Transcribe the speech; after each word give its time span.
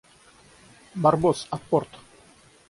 Барбос, 1.03 1.39
апорт! 1.55 1.91